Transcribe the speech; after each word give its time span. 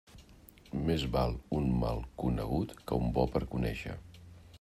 Més 0.85 1.03
val 1.15 1.35
un 1.57 1.69
mal 1.83 2.01
conegut 2.23 2.73
que 2.91 2.99
un 3.03 3.13
bo 3.19 3.27
per 3.37 3.43
conéixer. 3.53 3.95